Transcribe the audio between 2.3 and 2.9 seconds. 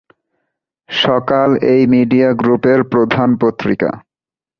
গ্রুপের